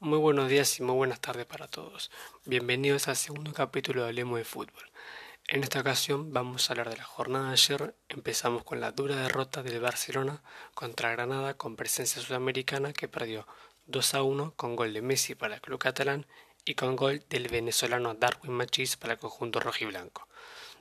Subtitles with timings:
[0.00, 2.12] Muy buenos días y muy buenas tardes para todos.
[2.44, 4.92] Bienvenidos al segundo capítulo de Hablemos de Fútbol.
[5.48, 7.96] En esta ocasión vamos a hablar de la jornada de ayer.
[8.08, 10.40] Empezamos con la dura derrota del Barcelona
[10.74, 13.44] contra Granada con presencia sudamericana que perdió
[13.86, 16.26] 2 a 1 con gol de Messi para el club catalán
[16.64, 20.28] y con gol del venezolano Darwin Machís para el conjunto rojiblanco,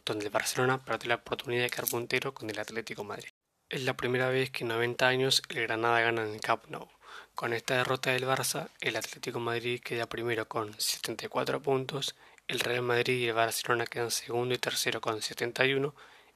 [0.05, 3.29] donde el Barcelona perdió la oportunidad de quedar con el Atlético Madrid.
[3.67, 6.87] Es la primera vez que en 90 años el Granada gana en el Camp Nou.
[7.35, 12.15] Con esta derrota del Barça, el Atlético Madrid queda primero con 74 puntos,
[12.47, 15.93] el Real Madrid y el Barcelona quedan segundo y tercero con 71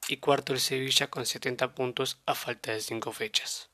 [0.07, 3.69] y cuarto el Sevilla con 70 puntos a falta de 5 fechas.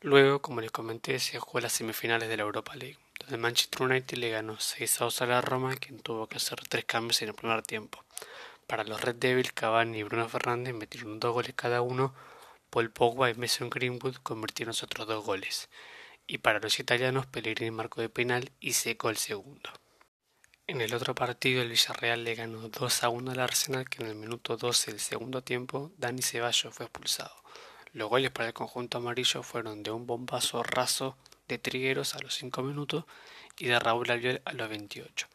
[0.00, 4.18] Luego, como les comenté, se jugó las semifinales de la Europa League, donde Manchester United
[4.18, 7.30] le ganó 6 a 2 a la Roma, quien tuvo que hacer tres cambios en
[7.30, 8.04] el primer tiempo.
[8.68, 12.14] Para los Red Devils, Cavani y Bruno Fernández metieron dos goles cada uno
[12.70, 15.68] Paul Pogba y Mason Greenwood convirtieron otros dos goles,
[16.26, 19.70] y para los italianos Pellegrini marcó de penal y secó el segundo.
[20.68, 24.08] En el otro partido el Villarreal le ganó 2 a 1 al Arsenal que en
[24.08, 27.36] el minuto 12 del segundo tiempo Dani Ceballos fue expulsado.
[27.92, 32.34] Los goles para el conjunto amarillo fueron de un bombazo raso de Trigueros a los
[32.34, 33.04] 5 minutos
[33.56, 35.28] y de Raúl Albiol a los 28,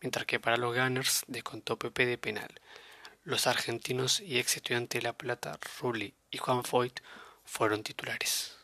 [0.00, 2.48] mientras que para los Gunners descontó Pepe de penal.
[3.28, 7.00] Los argentinos y ex estudiantes de La Plata, Rulli y Juan Foyt,
[7.44, 8.56] fueron titulares.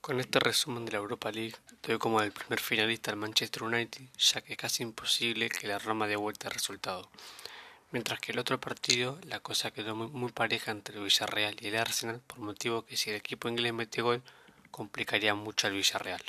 [0.00, 4.00] Con este resumen de la Europa League, doy como el primer finalista al Manchester United,
[4.16, 7.10] ya que es casi imposible que la Roma dé vuelta el resultado.
[7.90, 11.76] Mientras que el otro partido, la cosa quedó muy, pareja entre el Villarreal y el
[11.76, 14.22] Arsenal, por motivo que si el equipo inglés mete gol,
[14.70, 16.22] complicaría mucho al Villarreal.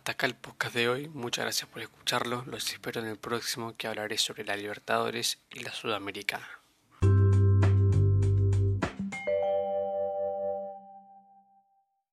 [0.00, 3.76] Hasta acá el podcast de hoy, muchas gracias por escucharlo, los espero en el próximo
[3.76, 6.59] que hablaré sobre la Libertadores y la Sudamericana.